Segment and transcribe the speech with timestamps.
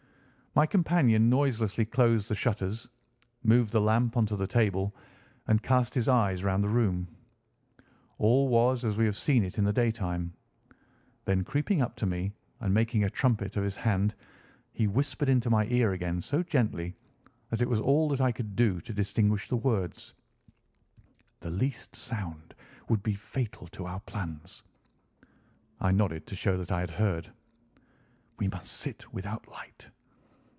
[0.53, 2.89] My companion noiselessly closed the shutters,
[3.41, 4.93] moved the lamp onto the table,
[5.47, 7.07] and cast his eyes round the room.
[8.17, 10.33] All was as we had seen it in the daytime.
[11.23, 14.13] Then creeping up to me and making a trumpet of his hand,
[14.73, 16.95] he whispered into my ear again so gently
[17.47, 20.13] that it was all that I could do to distinguish the words:
[21.39, 22.55] "The least sound
[22.89, 24.63] would be fatal to our plans."
[25.79, 27.31] I nodded to show that I had heard.
[28.37, 29.87] "We must sit without light.